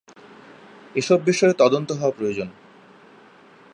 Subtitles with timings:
[0.95, 2.49] এসব বিষেয় তদন্ত হওয়া প্রয়োজন।